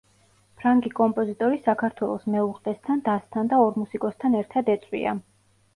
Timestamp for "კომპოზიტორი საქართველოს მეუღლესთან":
0.99-3.05